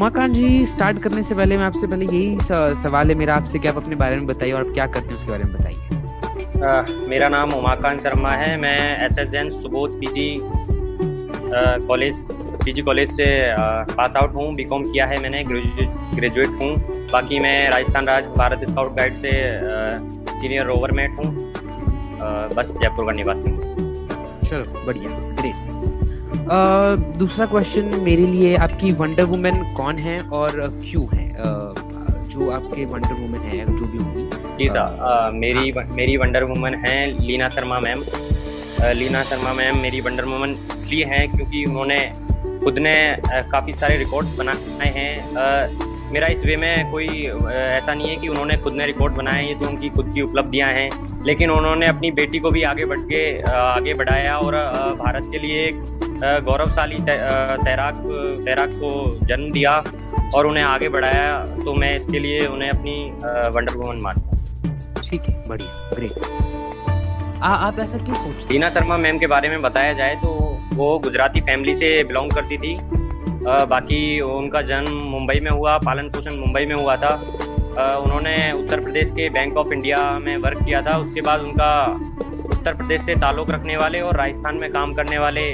उमाकांत 0.00 0.34
जी 0.34 0.64
start 0.66 0.98
करने 1.02 1.22
से 1.22 1.34
पहले 1.34 1.56
मैं 1.56 1.64
आपसे 1.64 1.86
पहले 1.86 2.04
यही 2.06 2.74
सवाल 2.82 3.08
है 3.08 3.14
मेरा 3.14 3.34
आपसे 3.36 3.58
कि 3.58 3.68
आप 3.68 3.76
अपने 3.76 3.96
बारे 4.02 4.16
में 4.16 4.26
बताइए 4.26 4.52
और 4.52 4.60
आप 4.60 4.72
क्या 4.74 4.86
करते 4.94 5.08
हैं 5.08 5.14
उसके 5.14 5.30
बारे 5.30 5.44
में 5.44 5.52
बताइए। 5.52 7.08
मेरा 7.08 7.28
नाम 7.28 7.50
उमाकांत 7.54 8.00
शर्मा 8.02 8.30
है 8.32 8.56
मैं 8.60 8.78
S 9.06 9.18
S 9.18 9.34
N 9.34 9.50
Subodh 9.50 9.98
P 10.00 10.06
G 10.14 10.38
college 11.86 12.26
PG 12.64 12.82
college 12.82 13.10
से 13.10 13.26
पास 13.92 14.16
आउट 14.16 14.34
हूँ 14.36 14.54
बीकॉम 14.54 14.84
किया 14.84 15.06
है 15.06 15.20
मैंने 15.22 15.42
ग्रेजुएट 15.44 16.48
हूँ। 16.62 16.74
बाकी 17.12 17.38
मैं 17.38 17.70
राजस्थान 17.70 18.06
राज्य 18.08 18.28
भारत 18.36 18.68
स्काउट 18.70 18.96
गाइड 18.96 19.16
से 19.16 19.32
सीनियर 20.30 20.64
रोवरमेट 20.66 21.10
हूँ। 21.18 21.28
बस 22.56 22.72
जयपुर 22.72 23.04
का 23.04 23.12
निवासी 23.12 23.50
हूँ। 23.50 23.58
चलो 24.48 24.64
बढ़िया। 24.86 25.29
दूसरा 27.18 27.46
क्वेश्चन 27.46 27.90
मेरे 28.02 28.26
लिए 28.26 28.54
आपकी 28.56 28.90
वंडर 28.92 29.24
वुमेन 29.24 29.62
कौन 29.74 29.98
है 29.98 30.18
और 30.22 30.50
क्यों 30.82 31.06
है? 31.14 31.28
जो 32.30 32.50
आपके 32.50 32.84
वंडर 32.84 33.14
वुमेन 33.14 33.42
है 33.42 33.64
जो 33.66 33.86
भी 33.86 33.98
होंगी। 33.98 34.24
जी 34.58 34.68
सर 34.68 35.30
मेरी 35.34 35.70
हाँ. 35.70 35.84
मेरी 35.94 36.16
वंडर 36.16 36.44
वुमेन 36.44 36.74
है 36.86 36.96
लीना 37.20 37.48
शर्मा 37.48 37.78
मैम। 37.80 38.02
लीना 38.94 39.22
शर्मा 39.22 39.52
मैम 39.52 39.78
मेरी 39.78 40.00
वंडर 40.00 40.24
वुमेन 40.24 40.56
इसलिए 40.76 41.04
हैं 41.04 41.30
क्योंकि 41.30 41.64
उन्होंने 41.64 41.98
खुद 42.64 42.78
ने 42.78 42.94
काफ़ी 43.52 43.72
सारे 43.72 43.96
रिकॉर्ड्स 43.96 44.38
बनाए 44.38 44.92
हैं। 44.96 45.88
मेरा 46.12 46.26
इस 46.26 46.44
वे 46.44 46.56
में 46.56 46.90
कोई 46.90 47.06
ऐसा 47.06 47.94
नहीं 47.94 48.08
है 48.08 48.16
कि 48.16 48.28
उन्होंने 48.28 48.56
खुद 48.56 48.72
ने 48.72 48.86
रिकॉर्ड 48.86 49.14
बनाए 49.14 49.46
ये 49.46 49.54
तो 49.54 49.66
उनकी 49.66 49.88
खुद 49.88 50.10
की 50.14 50.22
उपलब्धियाँ 50.22 50.68
हैं। 50.68 50.88
लेकिन 51.26 51.50
उन्होंने 51.50 51.86
अपनी 51.86 52.10
बेटी 52.10 52.38
को 52.38 52.50
भी 52.50 52.62
आगे 52.62 52.84
बढ़ 52.84 53.00
के 53.02 53.20
आगे 53.50 53.94
बढ़ाया 53.94 54.36
और 54.38 54.54
भारत 54.98 55.28
के 55.32 55.38
लिए 55.38 55.66
एक 55.66 55.99
गौरवशाली 56.22 56.98
तैराक 57.04 57.96
तैराक 58.44 58.70
को 58.74 58.90
जन्म 59.26 59.50
दिया 59.52 59.72
और 60.34 60.46
उन्हें 60.46 60.64
आगे 60.64 60.88
बढ़ाया 60.88 61.38
तो 61.56 61.74
मैं 61.74 61.94
इसके 61.96 62.18
लिए 62.18 62.46
उन्हें 62.46 62.70
अपनी 62.70 62.94
वंडर 63.56 63.76
वुमन 63.76 64.00
मानता 64.02 64.28
हूँ। 64.28 65.02
ठीक 65.02 65.22
है 65.28 65.42
बढ़िया 65.48 65.90
ग्रेट 65.94 66.12
आ, 67.42 67.48
आप 67.48 67.78
ऐसा 67.78 67.98
क्यों 67.98 68.14
सोचते 68.16 68.48
टीना 68.48 68.68
शर्मा 68.70 68.96
मैम 68.98 69.18
के 69.18 69.26
बारे 69.26 69.48
में 69.48 69.60
बताया 69.62 69.92
जाए 69.92 70.14
तो 70.22 70.28
वो 70.74 70.98
गुजराती 71.04 71.40
फैमिली 71.40 71.74
से 71.74 71.92
बिलोंग 72.04 72.30
करती 72.32 72.58
थी। 72.58 72.74
आ, 72.74 73.64
बाकी 73.64 74.20
उनका 74.20 74.60
जन्म 74.62 74.96
मुंबई 75.10 75.38
में 75.40 75.50
हुआ 75.50 75.76
पालन 75.86 76.08
पोषण 76.10 76.36
मुंबई 76.36 76.64
में 76.66 76.74
हुआ 76.74 76.96
था। 76.96 77.08
आ, 77.08 77.94
उन्होंने 77.96 78.36
उत्तर 78.52 78.80
प्रदेश 78.80 79.10
के 79.10 79.28
बैंक 79.30 79.56
ऑफ़ 79.56 79.72
इंडिया 79.72 79.98
में 80.18 80.36
वर्क 80.38 80.64
किया 80.64 80.82
था। 80.82 80.96
उसके 80.98 81.20
बाद 81.20 81.40
उनका 81.40 81.70
उत्तर 82.60 82.74
प्रदेश 82.76 83.00
से 83.02 83.14
ताल्लुक़ 83.16 83.50
रखने 83.50 83.76
वाले 83.76 84.00
और 84.02 84.16
राजस्थान 84.16 84.56
में 84.60 84.70
काम 84.72 84.92
करने 84.94 85.18
वाले 85.18 85.44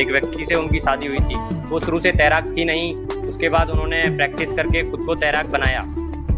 एक 0.00 0.10
व्यक्ति 0.12 0.46
से 0.46 0.54
उनकी 0.56 0.80
शादी 0.80 1.06
हुई 1.06 1.18
थी। 1.20 1.36
वो 1.70 1.80
शुरू 1.80 1.98
से 1.98 2.12
तैराक 2.12 2.46
थी 2.56 2.64
नहीं, 2.64 2.92
उसके 3.24 3.48
बाद 3.48 3.70
उन्होंने 3.70 4.02
प्रैक्टिस 4.16 4.52
करके 4.52 4.82
खुद 4.90 5.04
को 5.06 5.14
तैराक 5.16 5.46
बनाया। 5.50 5.80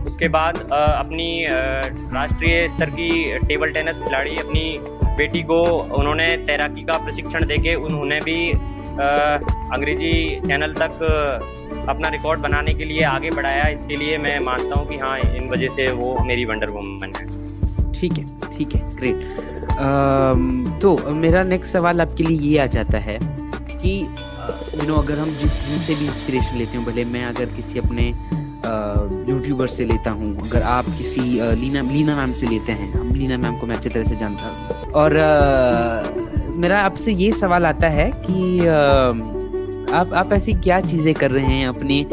उसके 0.04 0.28
बाद 0.28 0.56
अपनी 0.72 1.28
राष्ट्रीय 1.48 2.68
स्तर 2.68 2.90
की 2.90 3.08
टेबल 3.46 3.72
टेनिस 3.72 3.98
खिलाड़ी, 3.98 4.36
अपनी 4.38 4.78
बेटी 5.16 5.42
को 5.44 5.62
उन्होंने 5.98 6.36
तैराकी 6.46 6.82
का 6.82 6.98
प्रशिक्षण 7.04 7.46
देके 7.46 7.74
उन्होंने 7.82 8.18
भी 8.20 8.38
अंग्रेज़ी 9.72 10.14
चैनल 10.40 10.72
तक 10.74 10.92
अपना 11.88 12.08
रिकॉर्ड 12.08 12.40
बनाने 12.40 12.74
के 12.74 12.84
लिए 12.84 13.02
आगे 13.06 13.30
बढ़ाया। 13.30 13.66
इसके 13.70 13.96
लिए 13.96 14.18
मैं 14.18 14.38
मानता 14.42 14.74
हूँ 14.74 14.88
कि 14.88 14.98
हाँ 14.98 15.18
इन 15.18 15.48
वजह 15.50 15.68
से 15.70 15.90
वो 15.94 16.16
मेरी 16.26 16.44
वंडर 16.44 16.70
वुमन 16.70 17.12
है। 17.16 17.26
ठीक 17.94 18.18
है 18.18 18.24
ठीक 18.56 18.74
है 18.74 18.88
ग्रेट 18.96 19.18
तो 20.82 20.96
मेरा 21.14 21.42
नेक्स्ट 21.44 21.72
सवाल 21.72 22.00
आपके 22.00 22.24
लिए 22.24 22.38
ये 22.40 22.58
आ 22.58 22.66
जाता 22.74 22.98
है 22.98 23.18
कि 23.22 24.00
यू 24.00 24.86
नो 24.88 24.94
अगर 24.94 25.18
हम 25.18 25.28
जिस 25.40 25.52
जिनसे 25.66 25.94
भी 25.94 26.04
इंस्पिरेशन 26.06 26.56
लेते 26.58 26.76
हैं, 26.76 26.84
भले 26.86 27.04
मैं 27.04 27.24
अगर 27.24 27.46
किसी 27.56 27.78
अपने 27.78 28.08
यूट्यूबर 29.30 29.66
से 29.66 29.84
लेता 29.84 30.10
हूँ, 30.10 30.34
अगर 30.48 30.62
आप 30.62 30.84
किसी 30.98 31.20
लीना 31.60 31.80
लीना 31.90 32.16
मैम 32.16 32.32
से 32.32 32.46
लेते 32.46 32.72
हैं, 32.72 32.92
हम 32.92 33.14
लीना 33.14 33.36
मैम 33.38 33.58
को 33.58 33.66
मैं 33.66 33.76
अच्छी 33.76 33.88
तरह 33.88 34.04
से 34.04 34.16
जानता 34.16 34.48
हूँ। 34.48 34.92
और 34.92 35.10
मेरा 36.56 36.80
आपसे 36.82 37.12
ये 37.12 37.30
सवाल 37.32 37.66
आता 37.66 37.88
है 37.88 38.10
कि 38.16 38.66
आप 39.94 40.12
आप 40.14 40.32
ऐसी 40.32 40.52
क्या 40.54 40.80
चीज़ें 40.80 41.14
कर 41.14 41.30
रहे 41.30 41.46
हैं 41.46 41.66
अपने 41.68 42.04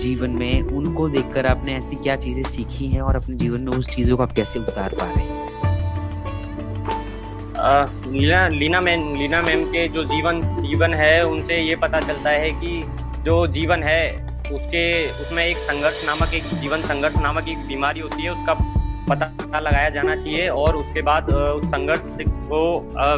जीवन 0.00 0.30
में 0.30 0.62
उनको 0.62 1.08
देखकर 1.08 1.46
आपने 1.46 1.76
ऐसी 1.76 1.96
क्या 1.96 2.16
चीज़ें 2.16 2.42
सीखी 2.42 2.86
हैं 2.86 3.00
और 3.00 3.16
अपने 3.16 3.36
जीवन 3.36 3.60
में 3.60 3.72
उस 3.72 3.88
चीज़ों 3.88 4.16
को 4.16 4.22
आप 4.22 4.32
कैसे 4.32 4.60
उतार 4.60 4.94
पा 4.94 5.04
रहे 5.04 5.24
हैं? 5.24 5.48
लीना 8.12 8.48
लीना 8.48 8.80
मैम 8.80 9.14
लीना 9.14 9.40
मैम 9.40 9.64
के 9.64 9.88
जो 9.88 10.04
जीवन 10.04 10.40
जीवन 10.62 10.94
है, 10.94 11.26
उनसे 11.26 11.60
ये 11.68 11.76
पता 11.76 12.00
चलता 12.00 12.30
है 12.30 12.50
कि 12.50 12.82
जो 13.24 13.46
जीवन 13.46 13.82
है, 13.82 14.08
उसके, 14.50 14.84
उसमें 15.22 15.44
एक 15.46 15.56
संघर्ष 15.56 16.04
नामक 16.06 16.34
एक 16.34 16.44
जीवन 16.60 16.82
संघर्ष 16.82 17.16
नामक 17.16 17.48
एक 17.48 17.58
बीमारी 17.66 18.00
होती 18.00 18.22
है, 18.22 18.30
उसका 18.30 18.52
पता 19.10 19.58
लगाया 19.60 19.88
जाना 19.90 20.14
चाहिए 20.16 20.48
और 20.50 20.76
उसके 20.76 21.02
बाद 21.02 21.30
उस 21.30 21.64
संघर्ष 21.66 22.16
को 22.50 22.60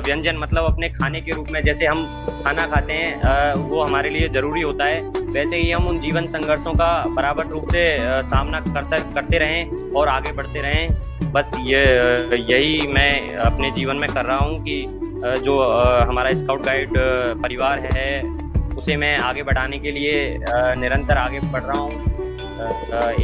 व्यंजन 0.06 0.36
मतलब 0.38 0.64
अपने 0.64 0.88
खाने 0.90 1.20
के 1.20 1.32
रूप 1.32 1.50
में 1.52 1.62
जैसे 1.62 1.86
हम 1.86 2.04
खाना 2.44 2.66
खाते 2.66 2.92
हैं 2.92 3.54
वो 3.54 3.82
हमारे 3.82 4.10
लिए 4.10 4.28
ज़रूरी 4.30 4.60
होता 4.62 4.84
है। 4.84 5.00
वैसे 5.32 5.56
ही 5.56 5.70
हम 5.70 5.86
उन 5.88 6.00
जीवन 6.00 6.26
संघर्षों 6.28 6.72
का 6.74 6.90
बराबर 7.16 7.46
रूप 7.48 7.68
से 7.72 7.84
सामना 8.24 8.60
करते 8.62 8.98
करते 9.14 9.38
रहें 9.38 9.92
और 9.92 10.08
आगे 10.08 10.32
बढ़ते 10.32 10.62
रहें। 10.62 11.30
बस 11.32 11.52
ये 11.60 11.82
यही 12.38 12.86
मैं 12.92 13.34
अपने 13.40 13.70
जीवन 13.70 13.96
में 13.96 14.08
कर 14.10 14.24
रहा 14.24 14.38
हूँ 14.38 14.58
कि 14.64 14.84
जो 15.44 15.62
हमारा 16.08 16.32
स्काउट 16.34 16.62
गाइड 16.66 16.92
परिवार 17.42 17.88
है, 17.92 18.20
उसे 18.76 18.96
मैं 18.96 19.16
आगे 19.20 19.42
बढ़ाने 19.42 19.78
के 19.78 19.90
लिए 19.92 20.14
निरंतर 20.78 21.18
आगे 21.18 21.40
बढ़ 21.52 21.62
रहा 21.62 21.80
हूँ 21.80 21.92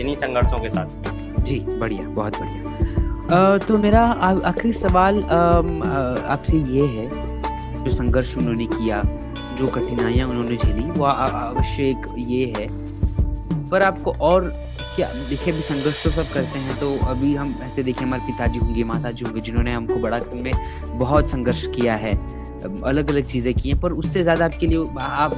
इन्हीं 0.00 0.16
संघर्षों 0.16 0.58
के 0.58 0.70
साथ। 0.70 1.16
जी, 1.48 1.58
बढ़िया, 1.70 2.08
बहुत 2.08 2.38
बढ़िया। 2.40 3.56
तो 3.58 3.78
मेरा 3.78 4.00
आखिरी 4.46 4.72
सवाल 4.74 5.22
आपसे 5.22 6.56
ये 6.72 6.86
है, 6.88 7.08
जो 7.84 7.92
संघर्ष 7.92 8.36
उन्होंने 8.36 8.66
किया, 8.68 9.02
जो 9.58 9.66
कठिनाइयाँ 9.68 10.28
उन्होंने 10.28 10.56
झेली, 10.56 10.82
वो 10.90 11.04
अवश्य 11.04 11.88
एक 11.88 12.06
ये 12.18 12.44
है। 12.56 12.68
पर 13.70 13.82
आपको 13.82 14.12
और 14.22 14.52
क्या, 14.96 15.08
देखिए, 15.28 15.52
अभी 15.52 15.62
संघर्ष 15.62 16.02
तो 16.04 16.10
सब 16.10 16.32
करते 16.34 16.58
हैं 16.58 16.78
तो 16.80 16.94
अभी 17.08 17.34
हम 17.34 17.54
ऐसे 17.62 17.82
देखें 17.82 18.04
हमारे 18.04 18.22
पिताजी 18.26 18.58
होंगे 18.58 18.84
माता 18.84 19.10
जी 19.10 19.24
होंगे, 19.24 19.40
जिन्होंने 19.40 19.74
हमको 19.74 20.00
बड़ा 20.02 20.20
में 20.34 20.52
बहुत 20.98 21.30
संघर्ष 21.30 21.66
किया 21.76 21.94
है। 21.96 22.14
अलग 22.84 23.10
अलग 23.10 23.24
चीज़ें 23.24 23.52
की 23.54 23.68
हैं, 23.68 23.80
पर 23.80 23.92
उससे 23.94 24.22
ज़्यादा 24.22 24.44
आपके 24.44 24.66
लिए, 24.66 24.78
आप 25.00 25.34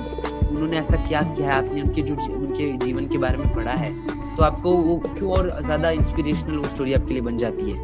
उन्होंने 0.50 0.79
ऐसा 0.79 0.97
क्या 1.06 1.23
किया 1.25 1.49
है? 1.49 1.56
आपने 1.56 1.82
उनके 1.82 2.02
जो 2.02 2.14
उनके 2.35 2.73
जीवन 2.85 3.06
के 3.08 3.19
बारे 3.19 3.38
में 3.38 3.55
पढ़ा 3.55 3.73
है 3.75 3.93
तो 4.37 4.43
आपको 4.44 4.73
वो 4.73 4.97
क्यों 5.08 5.31
और 5.32 5.50
ज़्यादा 5.62 5.91
इंस्पिरेशनल 5.93 6.56
वो 6.56 6.64
स्टोरी 6.67 6.94
आपके 6.94 7.12
लिए 7.12 7.23
बन 7.23 7.38
जाती 7.38 7.70
है? 7.70 7.76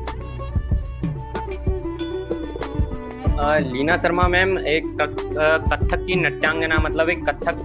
लीना 3.62 3.96
शर्मा 3.98 4.26
मैम 4.28 4.58
एक 4.58 4.86
कथक 5.00 6.04
की 6.06 6.14
नृत्यांगना 6.14 6.76
मतलब 6.80 7.08
एक 7.10 7.24
कथक 7.24 7.62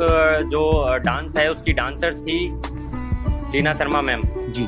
जो 0.52 0.64
डांस 1.06 1.36
है 1.38 1.50
उसकी 1.52 1.74
डांसर 1.74 2.14
थी 2.16 2.40
लीना 3.54 3.74
शर्मा 3.74 4.02
मैम। 4.02 4.22
जी। 4.56 4.68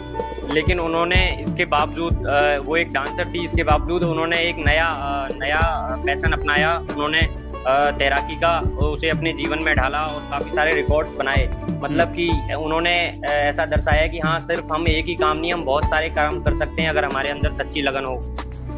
लेकिन 0.54 0.80
उन्होंने 0.80 1.20
इसके 1.42 1.66
बावजूद 1.68 2.26
वो 2.66 2.76
एक 2.78 2.92
डांसर 2.94 3.34
थी 3.34 3.44
इसके 3.44 3.64
बावजूद 3.64 4.04
उन्होंने 4.04 4.38
एक 4.48 4.58
नया 4.66 4.88
नया 5.34 5.60
फ़ैशन 6.06 6.32
अपनाया। 6.32 6.76
उन्होंने 6.78 7.22
तैराकी 7.68 8.36
का 8.36 8.58
उसे 8.86 9.10
अपने 9.10 9.32
जीवन 9.34 9.64
में 9.64 9.74
ढाला 9.76 10.00
और 10.06 10.22
काफ़ी 10.30 10.52
सारे 10.52 10.72
रिकॉर्ड 10.76 11.08
बनाए। 11.18 11.48
मतलब 11.82 12.14
कि 12.16 12.30
उन्होंने 12.56 12.96
ऐसा 13.30 13.66
दर्शाया 13.66 14.08
कि 14.08 14.20
हाँ 14.20 14.40
सिर्फ़ 14.42 14.74
हम 14.74 14.88
एक 14.88 15.06
ही 15.06 15.16
काम 15.16 15.38
नहीं 15.38 15.54
हम 15.54 15.64
बहुत 15.66 15.86
सारे 15.86 16.10
काम 16.12 16.42
कर 16.44 16.58
सकते 16.58 16.82
हैं 16.82 16.90
अगर 16.90 17.06
हमारे 17.06 17.30
अंदर 17.30 17.54
सच्ची 17.54 17.82
लगन 17.82 18.06
हो। 18.06 18.20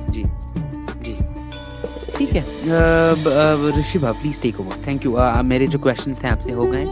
जी 0.10 0.24
जी। 1.04 1.18
ठीक 2.18 2.34
है। 2.34 2.44
ऋषि 3.80 4.00
भा 4.00 4.12
please 4.12 4.42
take 4.42 4.60
over 4.60 4.86
thank 4.88 5.06
you 5.06 5.18
मेरे 5.44 5.68
जो 5.68 5.80
क्वेश्चन 5.80 6.14
थे 6.14 6.28
आपसे 6.28 6.52
हो 6.52 6.66
गए। 6.66 6.86